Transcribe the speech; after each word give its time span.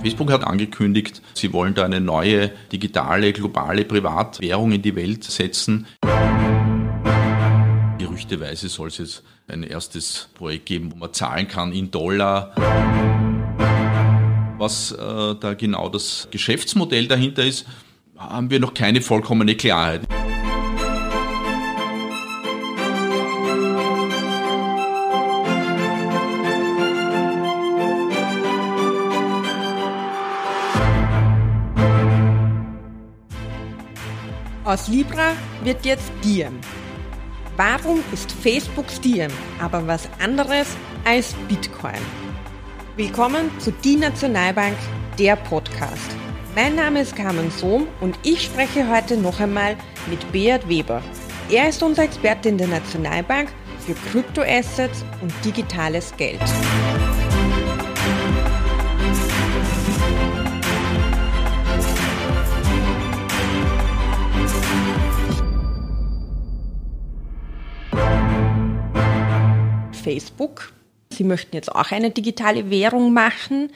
Facebook 0.00 0.32
hat 0.32 0.44
angekündigt, 0.44 1.20
sie 1.34 1.52
wollen 1.52 1.74
da 1.74 1.84
eine 1.84 2.00
neue 2.00 2.50
digitale, 2.72 3.34
globale 3.34 3.84
Privatwährung 3.84 4.72
in 4.72 4.80
die 4.80 4.96
Welt 4.96 5.24
setzen. 5.24 5.86
Gerüchteweise 7.98 8.70
soll 8.70 8.88
es 8.88 8.98
jetzt 8.98 9.22
ein 9.46 9.62
erstes 9.62 10.30
Projekt 10.34 10.66
geben, 10.66 10.90
wo 10.92 10.96
man 10.96 11.12
zahlen 11.12 11.48
kann 11.48 11.72
in 11.72 11.90
Dollar. 11.90 12.54
Was 14.56 14.92
äh, 14.92 15.34
da 15.38 15.54
genau 15.54 15.88
das 15.90 16.28
Geschäftsmodell 16.30 17.06
dahinter 17.06 17.44
ist, 17.44 17.66
haben 18.16 18.50
wir 18.50 18.60
noch 18.60 18.72
keine 18.72 19.02
vollkommene 19.02 19.54
Klarheit. 19.54 20.02
Aus 34.64 34.88
Libra 34.88 35.32
wird 35.64 35.86
jetzt 35.86 36.12
Diem. 36.22 36.58
Warum 37.56 38.02
ist 38.12 38.30
Facebooks 38.30 39.00
Diem 39.00 39.30
aber 39.58 39.86
was 39.86 40.06
anderes 40.18 40.76
als 41.06 41.34
Bitcoin? 41.48 42.00
Willkommen 42.94 43.50
zu 43.58 43.72
Die 43.72 43.96
Nationalbank, 43.96 44.76
der 45.18 45.36
Podcast. 45.36 46.14
Mein 46.54 46.76
Name 46.76 47.00
ist 47.00 47.16
Carmen 47.16 47.50
Sohm 47.50 47.86
und 48.02 48.18
ich 48.22 48.42
spreche 48.42 48.86
heute 48.90 49.16
noch 49.16 49.40
einmal 49.40 49.76
mit 50.10 50.30
Beat 50.30 50.68
Weber. 50.68 51.02
Er 51.50 51.70
ist 51.70 51.82
unser 51.82 52.02
Experte 52.04 52.50
in 52.50 52.58
der 52.58 52.68
Nationalbank 52.68 53.48
für 53.78 53.94
Kryptoassets 54.10 55.06
und 55.22 55.32
digitales 55.42 56.14
Geld. 56.18 56.40
Facebook. 70.10 70.72
Sie 71.12 71.24
möchten 71.24 71.54
jetzt 71.54 71.72
auch 71.72 71.92
eine 71.92 72.10
digitale 72.10 72.70
Währung 72.70 73.12
machen. 73.12 73.70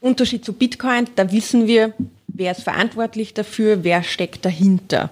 Unterschied 0.00 0.44
zu 0.44 0.52
Bitcoin, 0.52 1.06
da 1.14 1.32
wissen 1.32 1.66
wir, 1.66 1.94
wer 2.26 2.52
ist 2.52 2.64
verantwortlich 2.64 3.34
dafür, 3.34 3.84
wer 3.84 4.02
steckt 4.02 4.44
dahinter. 4.44 5.10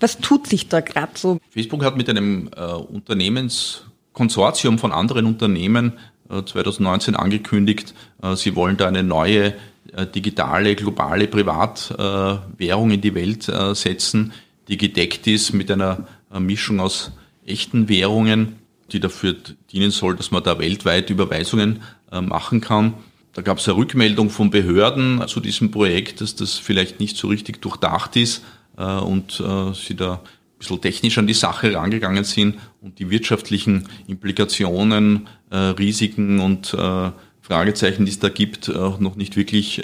Was 0.00 0.18
tut 0.18 0.48
sich 0.48 0.68
da 0.68 0.80
gerade 0.80 1.12
so? 1.14 1.38
Facebook 1.50 1.84
hat 1.84 1.96
mit 1.96 2.08
einem 2.08 2.50
äh, 2.56 2.62
Unternehmenskonsortium 2.62 4.78
von 4.78 4.90
anderen 4.90 5.26
Unternehmen 5.26 5.92
äh, 6.30 6.42
2019 6.42 7.14
angekündigt, 7.14 7.94
äh, 8.22 8.34
sie 8.34 8.56
wollen 8.56 8.76
da 8.76 8.88
eine 8.88 9.04
neue 9.04 9.54
äh, 9.92 10.06
digitale, 10.06 10.74
globale 10.74 11.28
Privatwährung 11.28 12.90
in 12.90 13.00
die 13.00 13.14
Welt 13.14 13.48
äh, 13.48 13.74
setzen, 13.74 14.32
die 14.66 14.78
gedeckt 14.78 15.26
ist 15.26 15.52
mit 15.52 15.70
einer 15.70 16.06
äh, 16.32 16.40
Mischung 16.40 16.80
aus 16.80 17.12
echten 17.46 17.88
Währungen 17.88 18.61
die 18.92 19.00
dafür 19.00 19.34
dienen 19.72 19.90
soll, 19.90 20.16
dass 20.16 20.30
man 20.30 20.42
da 20.42 20.58
weltweit 20.58 21.10
Überweisungen 21.10 21.82
äh, 22.10 22.20
machen 22.20 22.60
kann. 22.60 22.94
Da 23.32 23.42
gab 23.42 23.58
es 23.58 23.68
eine 23.68 23.78
Rückmeldung 23.78 24.30
von 24.30 24.50
Behörden 24.50 25.26
zu 25.26 25.40
diesem 25.40 25.70
Projekt, 25.70 26.20
dass 26.20 26.36
das 26.36 26.58
vielleicht 26.58 27.00
nicht 27.00 27.16
so 27.16 27.28
richtig 27.28 27.62
durchdacht 27.62 28.16
ist 28.16 28.44
äh, 28.76 28.84
und 28.84 29.40
äh, 29.40 29.72
sie 29.72 29.96
da 29.96 30.14
ein 30.14 30.58
bisschen 30.58 30.80
technisch 30.80 31.18
an 31.18 31.26
die 31.26 31.34
Sache 31.34 31.74
rangegangen 31.74 32.24
sind 32.24 32.58
und 32.80 32.98
die 32.98 33.10
wirtschaftlichen 33.10 33.88
Implikationen, 34.06 35.28
Risiken 35.50 36.38
und 36.38 36.68
Fragezeichen, 36.68 38.06
die 38.06 38.12
es 38.12 38.20
da 38.20 38.28
gibt, 38.28 38.68
noch 38.68 39.16
nicht 39.16 39.36
wirklich 39.36 39.82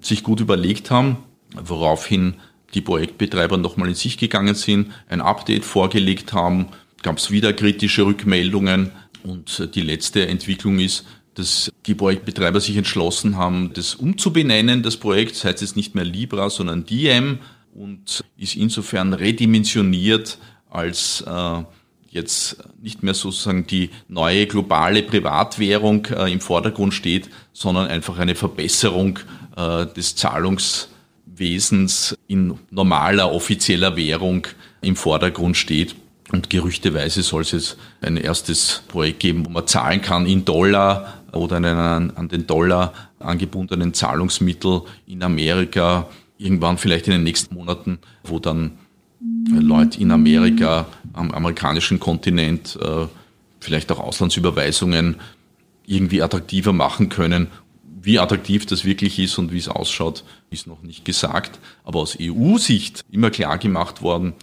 sich 0.00 0.22
gut 0.22 0.40
überlegt 0.40 0.90
haben, 0.90 1.18
woraufhin 1.54 2.36
die 2.74 2.80
Projektbetreiber 2.80 3.58
nochmal 3.58 3.88
in 3.88 3.94
sich 3.94 4.18
gegangen 4.18 4.54
sind, 4.54 4.92
ein 5.08 5.20
Update 5.20 5.64
vorgelegt 5.64 6.32
haben, 6.32 6.68
gab 7.06 7.18
es 7.18 7.30
wieder 7.30 7.52
kritische 7.52 8.04
Rückmeldungen 8.04 8.90
und 9.22 9.76
die 9.76 9.82
letzte 9.82 10.26
Entwicklung 10.26 10.80
ist, 10.80 11.06
dass 11.34 11.70
die 11.86 11.94
Projektbetreiber 11.94 12.58
sich 12.58 12.76
entschlossen 12.76 13.36
haben, 13.36 13.70
das 13.74 13.94
umzubenennen, 13.94 14.82
das 14.82 14.96
Projekt. 14.96 15.36
Das 15.36 15.44
heißt 15.44 15.60
jetzt 15.60 15.76
nicht 15.76 15.94
mehr 15.94 16.04
Libra, 16.04 16.50
sondern 16.50 16.84
Diem 16.84 17.38
und 17.72 18.24
ist 18.36 18.56
insofern 18.56 19.12
redimensioniert, 19.12 20.38
als 20.68 21.22
äh, 21.24 21.62
jetzt 22.10 22.56
nicht 22.82 23.04
mehr 23.04 23.14
sozusagen 23.14 23.68
die 23.68 23.90
neue 24.08 24.48
globale 24.48 25.04
Privatwährung 25.04 26.06
äh, 26.06 26.32
im 26.32 26.40
Vordergrund 26.40 26.92
steht, 26.92 27.30
sondern 27.52 27.86
einfach 27.86 28.18
eine 28.18 28.34
Verbesserung 28.34 29.20
äh, 29.56 29.86
des 29.86 30.16
Zahlungswesens 30.16 32.16
in 32.26 32.58
normaler 32.72 33.32
offizieller 33.32 33.94
Währung 33.94 34.48
im 34.80 34.96
Vordergrund 34.96 35.56
steht. 35.56 35.94
Und 36.32 36.50
gerüchteweise 36.50 37.22
soll 37.22 37.42
es 37.42 37.52
jetzt 37.52 37.76
ein 38.00 38.16
erstes 38.16 38.82
Projekt 38.88 39.20
geben, 39.20 39.46
wo 39.46 39.50
man 39.50 39.66
zahlen 39.66 40.02
kann 40.02 40.26
in 40.26 40.44
Dollar 40.44 41.22
oder 41.32 41.56
einen 41.56 42.16
an 42.16 42.28
den 42.28 42.46
Dollar 42.46 42.92
angebundenen 43.20 43.94
Zahlungsmittel 43.94 44.82
in 45.06 45.22
Amerika, 45.22 46.08
irgendwann 46.38 46.78
vielleicht 46.78 47.06
in 47.06 47.12
den 47.12 47.22
nächsten 47.22 47.54
Monaten, 47.54 47.98
wo 48.24 48.38
dann 48.38 48.72
Leute 49.50 50.00
in 50.00 50.10
Amerika, 50.10 50.86
am 51.12 51.30
amerikanischen 51.30 52.00
Kontinent, 52.00 52.78
äh, 52.80 53.06
vielleicht 53.60 53.90
auch 53.92 54.00
Auslandsüberweisungen 54.00 55.16
irgendwie 55.86 56.22
attraktiver 56.22 56.72
machen 56.72 57.08
können. 57.08 57.48
Wie 58.02 58.18
attraktiv 58.18 58.66
das 58.66 58.84
wirklich 58.84 59.18
ist 59.18 59.38
und 59.38 59.52
wie 59.52 59.58
es 59.58 59.68
ausschaut, 59.68 60.24
ist 60.50 60.66
noch 60.66 60.82
nicht 60.82 61.04
gesagt. 61.04 61.58
Aber 61.84 62.00
aus 62.00 62.16
EU-Sicht 62.20 63.04
immer 63.10 63.30
klar 63.30 63.58
gemacht 63.58 64.02
worden, 64.02 64.34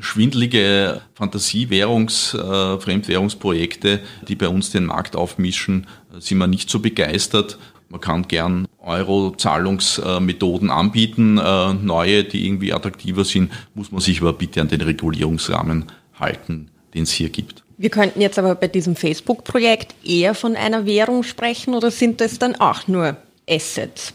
schwindelige 0.00 1.00
Fantasiewährungs-, 1.18 2.34
äh, 2.34 2.80
Fremdwährungsprojekte, 2.80 4.00
die 4.28 4.34
bei 4.34 4.48
uns 4.48 4.70
den 4.70 4.86
Markt 4.86 5.16
aufmischen, 5.16 5.86
äh, 6.14 6.20
sind 6.20 6.38
wir 6.38 6.46
nicht 6.46 6.70
so 6.70 6.80
begeistert. 6.80 7.58
Man 7.88 8.00
kann 8.00 8.26
gern 8.26 8.66
Euro-Zahlungsmethoden 8.80 10.70
anbieten, 10.70 11.38
äh, 11.38 11.74
neue, 11.74 12.24
die 12.24 12.46
irgendwie 12.46 12.72
attraktiver 12.72 13.24
sind, 13.24 13.52
muss 13.74 13.92
man 13.92 14.00
sich 14.00 14.20
aber 14.20 14.32
bitte 14.32 14.60
an 14.60 14.68
den 14.68 14.80
Regulierungsrahmen 14.80 15.86
halten, 16.18 16.70
den 16.94 17.04
es 17.04 17.12
hier 17.12 17.28
gibt. 17.28 17.62
Wir 17.78 17.90
könnten 17.90 18.20
jetzt 18.20 18.38
aber 18.38 18.54
bei 18.54 18.68
diesem 18.68 18.96
Facebook-Projekt 18.96 19.94
eher 20.02 20.34
von 20.34 20.56
einer 20.56 20.86
Währung 20.86 21.22
sprechen 21.22 21.74
oder 21.74 21.90
sind 21.90 22.20
das 22.20 22.38
dann 22.38 22.56
auch 22.56 22.88
nur 22.88 23.16
Assets? 23.48 24.14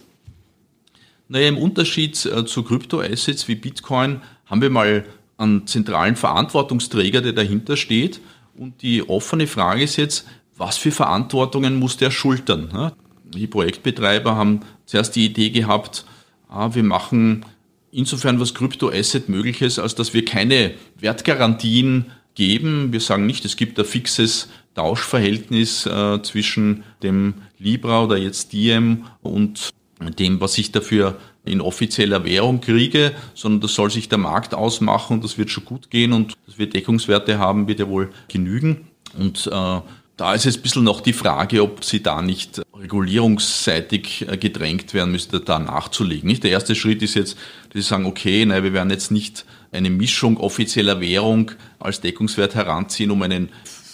Naja, 1.27 1.47
im 1.47 1.57
Unterschied 1.57 2.25
äh, 2.25 2.45
zu 2.45 2.63
Kryptoassets 2.63 3.47
wie 3.47 3.55
Bitcoin 3.55 4.21
haben 4.47 4.61
wir 4.61 4.69
mal 4.69 5.05
einen 5.41 5.67
zentralen 5.67 6.15
Verantwortungsträger, 6.15 7.21
der 7.21 7.33
dahinter 7.33 7.77
steht. 7.77 8.21
Und 8.55 8.81
die 8.81 9.07
offene 9.07 9.47
Frage 9.47 9.83
ist 9.83 9.97
jetzt, 9.97 10.27
was 10.57 10.77
für 10.77 10.91
Verantwortungen 10.91 11.79
muss 11.79 11.97
der 11.97 12.11
schultern? 12.11 12.91
Die 13.33 13.47
Projektbetreiber 13.47 14.35
haben 14.35 14.61
zuerst 14.85 15.15
die 15.15 15.25
Idee 15.25 15.49
gehabt, 15.49 16.05
ah, 16.49 16.75
wir 16.75 16.83
machen 16.83 17.45
insofern 17.91 18.39
was 18.39 18.53
Kryptoasset 18.53 19.29
mögliches, 19.29 19.79
als 19.79 19.95
dass 19.95 20.13
wir 20.13 20.25
keine 20.25 20.73
Wertgarantien 20.99 22.11
geben. 22.35 22.91
Wir 22.91 22.99
sagen 22.99 23.25
nicht, 23.25 23.45
es 23.45 23.55
gibt 23.55 23.79
ein 23.79 23.85
fixes 23.85 24.49
Tauschverhältnis 24.75 25.85
äh, 25.85 26.21
zwischen 26.21 26.83
dem 27.03 27.35
Libra 27.57 28.03
oder 28.03 28.17
jetzt 28.17 28.53
Diem 28.53 29.05
und 29.21 29.69
dem, 30.17 30.39
was 30.39 30.57
ich 30.57 30.71
dafür 30.71 31.19
in 31.43 31.61
offizieller 31.61 32.23
Währung 32.23 32.61
kriege, 32.61 33.13
sondern 33.33 33.61
das 33.61 33.73
soll 33.73 33.89
sich 33.89 34.09
der 34.09 34.17
Markt 34.17 34.53
ausmachen 34.53 35.13
und 35.17 35.23
das 35.23 35.37
wird 35.37 35.49
schon 35.49 35.65
gut 35.65 35.89
gehen 35.89 36.13
und 36.13 36.33
dass 36.45 36.57
wir 36.59 36.69
Deckungswerte 36.69 37.39
haben, 37.39 37.67
wird 37.67 37.79
ja 37.79 37.87
wohl 37.87 38.11
genügen. 38.27 38.87
Und 39.17 39.47
äh, 39.47 39.81
da 40.17 40.33
ist 40.35 40.45
jetzt 40.45 40.59
ein 40.59 40.61
bisschen 40.61 40.83
noch 40.83 41.01
die 41.01 41.13
Frage, 41.13 41.63
ob 41.63 41.83
sie 41.83 42.03
da 42.03 42.21
nicht 42.21 42.61
regulierungsseitig 42.75 44.27
äh, 44.29 44.37
gedrängt 44.37 44.93
werden 44.93 45.11
müsste, 45.11 45.39
da 45.39 45.57
nachzulegen. 45.57 46.27
Nicht? 46.27 46.43
Der 46.43 46.51
erste 46.51 46.75
Schritt 46.75 47.01
ist 47.01 47.15
jetzt, 47.15 47.37
dass 47.69 47.83
sie 47.83 47.89
sagen, 47.89 48.05
okay, 48.05 48.45
nein, 48.45 48.63
wir 48.63 48.73
werden 48.73 48.91
jetzt 48.91 49.09
nicht 49.09 49.45
eine 49.71 49.89
Mischung 49.89 50.37
offizieller 50.37 51.01
Währung 51.01 51.51
als 51.79 52.01
Deckungswert 52.01 52.53
heranziehen, 52.53 53.09
um 53.09 53.21
eine 53.23 53.47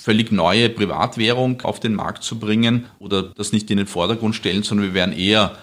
völlig 0.08 0.32
neue 0.32 0.70
Privatwährung 0.70 1.62
auf 1.62 1.80
den 1.80 1.94
Markt 1.94 2.24
zu 2.24 2.40
bringen 2.40 2.86
oder 3.00 3.24
das 3.24 3.52
nicht 3.52 3.70
in 3.72 3.78
den 3.78 3.88
Vordergrund 3.88 4.36
stellen, 4.36 4.64
sondern 4.64 4.88
wir 4.88 4.94
werden 4.94 5.18
eher 5.18 5.58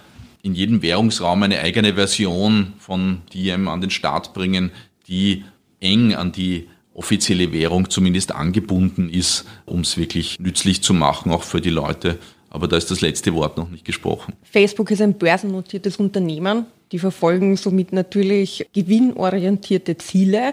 in 0.45 0.55
jedem 0.55 0.83
Währungsraum 0.83 1.43
eine 1.43 1.61
eigene 1.61 1.95
Version 1.95 2.75
von 2.79 3.23
Diem 3.33 3.67
an 3.67 3.81
den 3.81 3.89
Start 3.89 4.35
bringen, 4.35 4.73
die 5.09 5.43
eng 5.81 6.15
an 6.15 6.33
die 6.33 6.69
offizielle 6.93 7.51
Währung 7.51 7.89
zumindest 7.89 8.33
angebunden 8.33 9.09
ist, 9.09 9.47
um 9.65 9.81
es 9.81 9.97
wirklich 9.97 10.39
nützlich 10.39 10.83
zu 10.83 10.93
machen, 10.93 11.33
auch 11.33 11.43
für 11.43 11.63
die 11.63 11.71
Leute. 11.71 12.19
Aber 12.51 12.69
da 12.69 12.77
ist 12.77 12.91
das 12.91 13.01
letzte 13.01 13.35
Wort 13.35 13.57
noch 13.57 13.71
nicht 13.71 13.87
gesprochen. 13.87 14.35
Facebook 14.43 14.91
ist 14.91 15.01
ein 15.01 15.15
börsennotiertes 15.15 15.97
Unternehmen. 15.97 16.67
Die 16.93 16.99
verfolgen 16.99 17.57
somit 17.57 17.95
natürlich 17.95 18.67
gewinnorientierte 18.75 19.97
Ziele. 19.97 20.53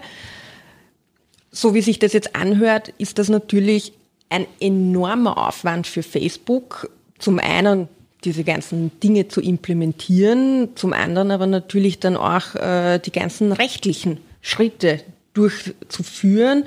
So 1.50 1.74
wie 1.74 1.82
sich 1.82 1.98
das 1.98 2.14
jetzt 2.14 2.34
anhört, 2.34 2.94
ist 2.96 3.18
das 3.18 3.28
natürlich 3.28 3.92
ein 4.30 4.46
enormer 4.58 5.36
Aufwand 5.36 5.86
für 5.86 6.02
Facebook. 6.02 6.90
Zum 7.18 7.38
einen 7.38 7.88
diese 8.24 8.44
ganzen 8.44 8.92
Dinge 9.00 9.28
zu 9.28 9.40
implementieren, 9.40 10.70
zum 10.74 10.92
anderen 10.92 11.30
aber 11.30 11.46
natürlich 11.46 11.98
dann 11.98 12.16
auch 12.16 12.54
äh, 12.54 12.98
die 12.98 13.12
ganzen 13.12 13.52
rechtlichen 13.52 14.18
Schritte 14.40 15.00
durchzuführen, 15.34 16.64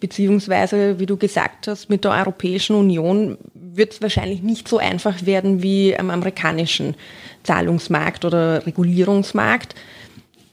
beziehungsweise, 0.00 0.98
wie 0.98 1.06
du 1.06 1.16
gesagt 1.16 1.66
hast, 1.66 1.90
mit 1.90 2.04
der 2.04 2.12
Europäischen 2.12 2.76
Union 2.76 3.38
wird 3.54 3.92
es 3.92 4.02
wahrscheinlich 4.02 4.42
nicht 4.42 4.68
so 4.68 4.78
einfach 4.78 5.26
werden 5.26 5.62
wie 5.62 5.96
am 5.96 6.10
amerikanischen 6.10 6.94
Zahlungsmarkt 7.42 8.24
oder 8.24 8.66
Regulierungsmarkt. 8.66 9.74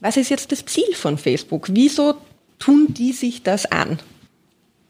Was 0.00 0.16
ist 0.16 0.30
jetzt 0.30 0.52
das 0.52 0.64
Ziel 0.64 0.94
von 0.94 1.18
Facebook? 1.18 1.68
Wieso 1.70 2.14
tun 2.58 2.88
die 2.90 3.12
sich 3.12 3.42
das 3.42 3.66
an? 3.66 3.98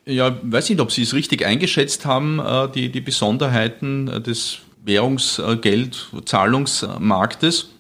Ja, 0.04 0.36
weiß 0.42 0.70
nicht, 0.70 0.80
ob 0.80 0.90
Sie 0.90 1.02
es 1.02 1.14
richtig 1.14 1.44
eingeschätzt 1.44 2.06
haben, 2.06 2.40
äh, 2.40 2.68
die, 2.72 2.88
die 2.90 3.00
Besonderheiten 3.00 4.08
äh, 4.08 4.20
des 4.20 4.58
Währungsgeldzahlungsmarktes 4.84 7.70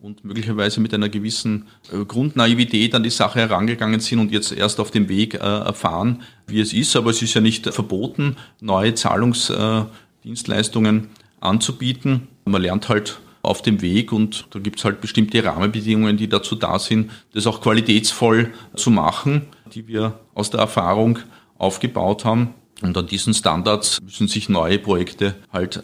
und 0.00 0.24
möglicherweise 0.24 0.80
mit 0.80 0.94
einer 0.94 1.08
gewissen 1.08 1.66
äh, 1.92 2.04
Grundnaivität 2.04 2.94
an 2.94 3.02
die 3.02 3.10
Sache 3.10 3.40
herangegangen 3.40 3.98
sind 4.00 4.18
und 4.18 4.32
jetzt 4.32 4.52
erst 4.52 4.80
auf 4.80 4.90
dem 4.90 5.08
Weg 5.08 5.34
erfahren, 5.34 6.22
wie 6.46 6.60
es 6.60 6.72
ist. 6.72 6.96
Aber 6.96 7.10
es 7.10 7.20
ist 7.22 7.34
ja 7.34 7.40
nicht 7.40 7.72
verboten, 7.72 8.36
neue 8.60 8.94
Zahlungsdienstleistungen 8.94 11.10
anzubieten. 11.40 12.28
Man 12.44 12.62
lernt 12.62 12.88
halt 12.88 13.20
auf 13.42 13.62
dem 13.62 13.82
Weg 13.82 14.12
und 14.12 14.46
da 14.50 14.60
gibt 14.60 14.78
es 14.78 14.84
halt 14.84 15.00
bestimmte 15.00 15.44
Rahmenbedingungen, 15.44 16.16
die 16.16 16.28
dazu 16.28 16.54
da 16.54 16.78
sind, 16.78 17.10
das 17.34 17.46
auch 17.46 17.60
qualitätsvoll 17.60 18.52
zu 18.74 18.90
machen, 18.90 19.42
die 19.74 19.88
wir 19.88 20.20
aus 20.34 20.50
der 20.50 20.60
Erfahrung 20.60 21.18
aufgebaut 21.58 22.24
haben. 22.24 22.54
Und 22.82 22.96
an 22.96 23.06
diesen 23.06 23.34
Standards 23.34 24.00
müssen 24.02 24.28
sich 24.28 24.48
neue 24.48 24.78
Projekte 24.78 25.36
halt 25.52 25.82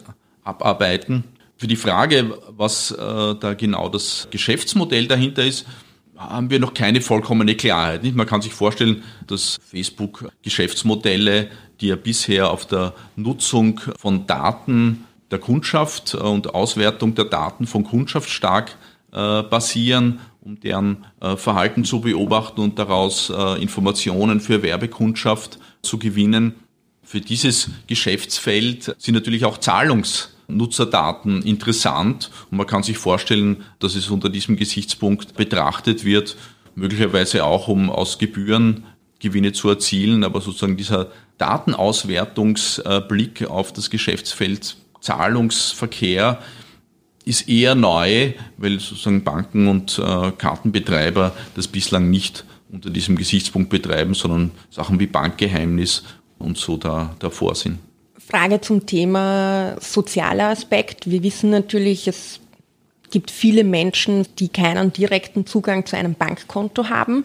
abarbeiten. 0.49 1.23
Für 1.57 1.67
die 1.67 1.75
Frage, 1.75 2.37
was 2.49 2.91
äh, 2.91 2.95
da 2.97 3.53
genau 3.53 3.89
das 3.89 4.27
Geschäftsmodell 4.31 5.07
dahinter 5.07 5.45
ist, 5.45 5.65
haben 6.17 6.49
wir 6.49 6.59
noch 6.59 6.73
keine 6.73 7.01
vollkommene 7.01 7.55
Klarheit. 7.55 8.03
Nicht? 8.03 8.15
Man 8.15 8.27
kann 8.27 8.41
sich 8.41 8.53
vorstellen, 8.53 9.03
dass 9.27 9.57
Facebook 9.65 10.31
Geschäftsmodelle, 10.41 11.49
die 11.79 11.87
ja 11.87 11.95
bisher 11.95 12.51
auf 12.51 12.65
der 12.65 12.93
Nutzung 13.15 13.79
von 13.97 14.27
Daten 14.27 15.05
der 15.31 15.39
Kundschaft 15.39 16.15
und 16.15 16.53
Auswertung 16.53 17.15
der 17.15 17.25
Daten 17.25 17.67
von 17.67 17.83
Kundschaft 17.83 18.29
stark 18.29 18.75
äh, 19.11 19.43
basieren, 19.43 20.19
um 20.41 20.59
deren 20.59 21.05
äh, 21.21 21.35
Verhalten 21.35 21.85
zu 21.85 22.01
beobachten 22.01 22.61
und 22.61 22.79
daraus 22.79 23.29
äh, 23.29 23.61
Informationen 23.61 24.39
für 24.39 24.61
Werbekundschaft 24.61 25.59
zu 25.81 25.99
gewinnen. 25.99 26.55
Für 27.03 27.21
dieses 27.21 27.69
Geschäftsfeld 27.87 28.95
sind 28.97 29.13
natürlich 29.15 29.45
auch 29.45 29.57
Zahlungsnutzerdaten 30.49 31.43
interessant 31.43 32.29
und 32.51 32.57
man 32.57 32.67
kann 32.67 32.83
sich 32.83 32.97
vorstellen, 32.97 33.63
dass 33.79 33.95
es 33.95 34.09
unter 34.09 34.27
diesem 34.29 34.57
Gesichtspunkt 34.57 35.35
betrachtet 35.35 36.03
wird, 36.03 36.35
möglicherweise 36.75 37.45
auch 37.45 37.67
um 37.67 37.89
aus 37.89 38.17
Gebühren 38.17 38.83
Gewinne 39.19 39.53
zu 39.53 39.69
erzielen, 39.69 40.23
aber 40.23 40.41
sozusagen 40.41 40.77
dieser 40.77 41.11
Datenauswertungsblick 41.37 43.47
auf 43.49 43.73
das 43.73 43.89
Geschäftsfeld 43.89 44.77
Zahlungsverkehr 45.01 46.39
ist 47.25 47.49
eher 47.49 47.75
neu, 47.75 48.33
weil 48.57 48.79
sozusagen 48.79 49.23
Banken 49.23 49.67
und 49.67 49.99
äh, 49.99 50.31
Kartenbetreiber 50.31 51.33
das 51.55 51.67
bislang 51.67 52.09
nicht 52.09 52.45
unter 52.71 52.89
diesem 52.89 53.17
Gesichtspunkt 53.17 53.69
betreiben, 53.69 54.13
sondern 54.13 54.51
Sachen 54.69 54.97
wie 54.99 55.07
Bankgeheimnis 55.07 56.03
und 56.37 56.57
so 56.57 56.77
da, 56.77 57.15
davor 57.19 57.55
sind. 57.55 57.79
Frage 58.29 58.61
zum 58.61 58.85
Thema 58.85 59.75
sozialer 59.79 60.49
Aspekt. 60.49 61.09
Wir 61.09 61.23
wissen 61.23 61.49
natürlich, 61.49 62.07
es 62.07 62.39
gibt 63.09 63.31
viele 63.31 63.63
Menschen, 63.63 64.27
die 64.37 64.49
keinen 64.49 64.93
direkten 64.93 65.47
Zugang 65.47 65.87
zu 65.87 65.97
einem 65.97 66.13
Bankkonto 66.13 66.89
haben 66.89 67.23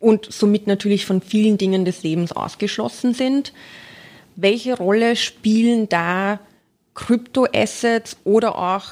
und 0.00 0.26
somit 0.32 0.66
natürlich 0.66 1.06
von 1.06 1.20
vielen 1.20 1.58
Dingen 1.58 1.84
des 1.84 2.02
Lebens 2.02 2.32
ausgeschlossen 2.32 3.14
sind. 3.14 3.52
Welche 4.34 4.76
Rolle 4.76 5.14
spielen 5.14 5.88
da 5.88 6.40
Kryptoassets 6.94 8.16
oder 8.24 8.58
auch 8.58 8.84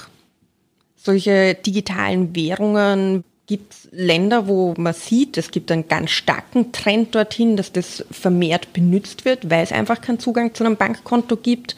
solche 0.95 1.55
digitalen 1.55 2.37
Währungen 2.37 3.25
gibt 3.53 3.75
Länder, 3.91 4.49
wo 4.49 4.73
man 4.79 4.95
sieht, 4.95 5.37
es 5.37 5.51
gibt 5.51 5.71
einen 5.71 5.87
ganz 5.87 6.11
starken 6.11 6.73
Trend 6.73 7.15
dorthin, 7.15 7.59
dass 7.59 7.71
das 7.71 8.03
vermehrt 8.11 8.73
benutzt 8.73 9.27
wird, 9.27 9.51
weil 9.51 9.63
es 9.63 9.73
einfach 9.73 10.01
keinen 10.01 10.19
Zugang 10.19 10.55
zu 10.55 10.65
einem 10.65 10.77
Bankkonto 10.77 11.37
gibt. 11.37 11.77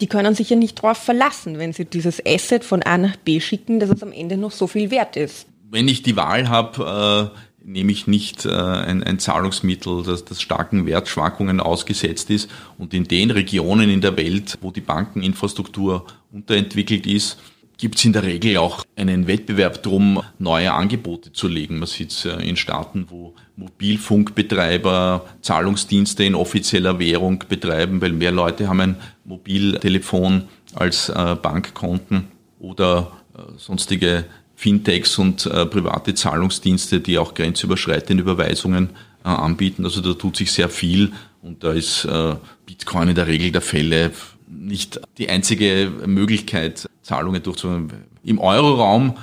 Die 0.00 0.06
können 0.06 0.36
sich 0.36 0.50
ja 0.50 0.56
nicht 0.56 0.78
darauf 0.78 0.98
verlassen, 0.98 1.58
wenn 1.58 1.72
sie 1.72 1.84
dieses 1.84 2.24
Asset 2.24 2.62
von 2.62 2.84
A 2.84 2.96
nach 2.96 3.16
B 3.16 3.40
schicken, 3.40 3.80
dass 3.80 3.90
es 3.90 4.04
am 4.04 4.12
Ende 4.12 4.36
noch 4.36 4.52
so 4.52 4.68
viel 4.68 4.92
wert 4.92 5.16
ist. 5.16 5.48
Wenn 5.68 5.88
ich 5.88 6.04
die 6.04 6.14
Wahl 6.14 6.48
habe, 6.48 7.32
äh 7.34 7.38
nehme 7.66 7.92
ich 7.92 8.06
nicht 8.06 8.44
äh, 8.44 8.50
ein, 8.50 9.02
ein 9.02 9.18
Zahlungsmittel, 9.18 10.02
das, 10.02 10.24
das 10.26 10.42
starken 10.42 10.84
Wertschwankungen 10.84 11.60
ausgesetzt 11.60 12.28
ist. 12.28 12.50
Und 12.76 12.92
in 12.92 13.04
den 13.04 13.30
Regionen 13.30 13.88
in 13.88 14.02
der 14.02 14.18
Welt, 14.18 14.58
wo 14.60 14.70
die 14.70 14.82
Bankeninfrastruktur 14.82 16.04
unterentwickelt 16.30 17.06
ist, 17.06 17.38
gibt 17.76 17.96
es 17.96 18.04
in 18.04 18.12
der 18.12 18.22
Regel 18.22 18.56
auch 18.58 18.84
einen 18.96 19.26
Wettbewerb 19.26 19.82
drum, 19.82 20.22
neue 20.38 20.72
Angebote 20.72 21.32
zu 21.32 21.48
legen. 21.48 21.78
Man 21.78 21.88
sieht 21.88 22.12
es 22.12 22.24
in 22.24 22.56
Staaten, 22.56 23.06
wo 23.08 23.34
Mobilfunkbetreiber 23.56 25.24
Zahlungsdienste 25.42 26.24
in 26.24 26.34
offizieller 26.34 26.98
Währung 26.98 27.44
betreiben, 27.48 28.00
weil 28.00 28.12
mehr 28.12 28.32
Leute 28.32 28.68
haben 28.68 28.80
ein 28.80 28.96
Mobiltelefon 29.24 30.44
als 30.74 31.08
äh, 31.08 31.36
Bankkonten 31.40 32.28
oder 32.58 33.12
äh, 33.36 33.40
sonstige 33.58 34.24
Fintechs 34.56 35.18
und 35.18 35.46
äh, 35.46 35.66
private 35.66 36.14
Zahlungsdienste, 36.14 37.00
die 37.00 37.18
auch 37.18 37.34
grenzüberschreitende 37.34 38.22
Überweisungen 38.22 38.90
äh, 39.24 39.28
anbieten. 39.28 39.84
Also 39.84 40.00
da 40.00 40.14
tut 40.14 40.36
sich 40.36 40.52
sehr 40.52 40.68
viel 40.68 41.12
und 41.42 41.64
da 41.64 41.72
ist 41.72 42.04
äh, 42.04 42.36
Bitcoin 42.66 43.08
in 43.08 43.14
der 43.14 43.26
Regel 43.26 43.52
der 43.52 43.60
Fälle 43.60 44.12
nicht 44.46 45.00
die 45.18 45.28
einzige 45.28 45.90
Möglichkeit, 46.06 46.88
Zahlungen 47.04 47.42
durchzuführen. 47.42 47.92
Im 48.24 48.40
Euroraum 48.40 49.14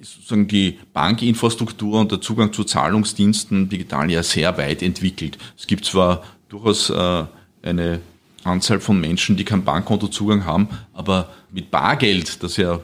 ist 0.00 0.14
sozusagen 0.14 0.46
die 0.46 0.78
Bankinfrastruktur 0.92 2.00
und 2.00 2.12
der 2.12 2.20
Zugang 2.20 2.52
zu 2.52 2.64
Zahlungsdiensten 2.64 3.68
digital 3.68 4.10
ja 4.10 4.22
sehr 4.22 4.56
weit 4.56 4.82
entwickelt. 4.82 5.38
Es 5.58 5.66
gibt 5.66 5.84
zwar 5.84 6.22
durchaus 6.48 6.90
äh, 6.90 7.24
eine 7.62 8.00
Anzahl 8.44 8.80
von 8.80 9.00
Menschen, 9.00 9.36
die 9.36 9.44
kein 9.44 9.64
Bankkontozugang 9.64 10.44
haben, 10.44 10.68
aber 10.92 11.30
mit 11.50 11.70
Bargeld, 11.70 12.42
das 12.42 12.56
ja 12.56 12.80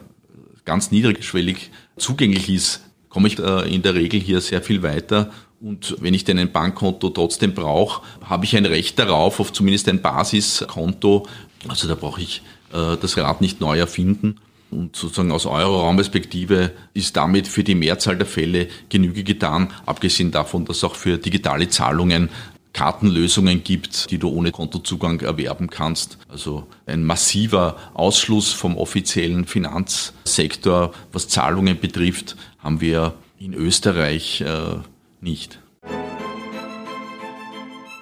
ganz 0.64 0.90
niedrigschwellig 0.90 1.70
zugänglich 1.96 2.50
ist, 2.50 2.82
komme 3.08 3.28
ich 3.28 3.38
äh, 3.38 3.74
in 3.74 3.82
der 3.82 3.94
Regel 3.94 4.20
hier 4.20 4.40
sehr 4.40 4.60
viel 4.60 4.82
weiter. 4.82 5.30
Und 5.60 5.96
wenn 6.00 6.12
ich 6.12 6.24
denn 6.24 6.38
ein 6.38 6.52
Bankkonto 6.52 7.08
trotzdem 7.10 7.54
brauche, 7.54 8.02
habe 8.22 8.44
ich 8.44 8.56
ein 8.56 8.66
Recht 8.66 8.98
darauf, 8.98 9.40
auf 9.40 9.52
zumindest 9.52 9.88
ein 9.88 10.02
Basiskonto. 10.02 11.26
Also 11.66 11.88
da 11.88 11.94
brauche 11.94 12.20
ich 12.20 12.42
äh, 12.74 12.96
das 13.00 13.16
Rad 13.16 13.40
nicht 13.40 13.60
neu 13.60 13.78
erfinden. 13.78 14.38
Und 14.70 14.96
sozusagen 14.96 15.30
aus 15.30 15.46
eurer 15.46 15.80
Raumperspektive 15.82 16.72
ist 16.92 17.16
damit 17.16 17.46
für 17.46 17.62
die 17.62 17.74
Mehrzahl 17.74 18.16
der 18.16 18.26
Fälle 18.26 18.68
Genüge 18.88 19.22
getan, 19.22 19.72
abgesehen 19.86 20.32
davon, 20.32 20.64
dass 20.64 20.82
auch 20.82 20.94
für 20.96 21.18
digitale 21.18 21.68
Zahlungen 21.68 22.28
Kartenlösungen 22.76 23.64
gibt, 23.64 24.10
die 24.10 24.18
du 24.18 24.28
ohne 24.28 24.52
Kontozugang 24.52 25.20
erwerben 25.20 25.70
kannst. 25.70 26.18
Also 26.28 26.66
ein 26.84 27.04
massiver 27.04 27.76
Ausschluss 27.94 28.52
vom 28.52 28.76
offiziellen 28.76 29.46
Finanzsektor, 29.46 30.92
was 31.10 31.26
Zahlungen 31.28 31.80
betrifft, 31.80 32.36
haben 32.58 32.82
wir 32.82 33.14
in 33.38 33.54
Österreich 33.54 34.42
äh, 34.42 34.76
nicht. 35.22 35.58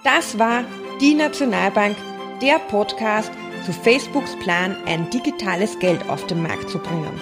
Das 0.03 0.41
war 0.41 0.65
die 1.01 1.15
Nationalbank, 1.15 1.97
der 2.43 2.59
Podcast 2.59 3.31
zu 3.65 3.73
Facebooks 3.73 4.37
Plan, 4.37 4.77
ein 4.87 5.09
digitales 5.11 5.79
Geld 5.79 6.09
auf 6.09 6.27
den 6.27 6.43
Markt 6.43 6.71
zu 6.71 6.79
bringen. 6.79 7.21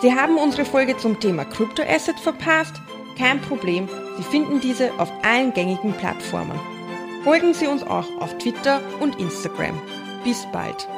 Sie 0.00 0.14
haben 0.14 0.38
unsere 0.38 0.64
Folge 0.64 0.96
zum 0.96 1.18
Thema 1.20 1.44
Kryptoasset 1.44 2.18
verpasst? 2.20 2.80
Kein 3.18 3.40
Problem, 3.40 3.88
Sie 4.16 4.22
finden 4.24 4.60
diese 4.60 4.92
auf 4.98 5.12
allen 5.22 5.52
gängigen 5.52 5.92
Plattformen. 5.92 6.58
Folgen 7.24 7.52
Sie 7.54 7.66
uns 7.66 7.82
auch 7.82 8.06
auf 8.20 8.36
Twitter 8.38 8.80
und 9.00 9.18
Instagram. 9.18 9.80
Bis 10.24 10.46
bald. 10.52 10.88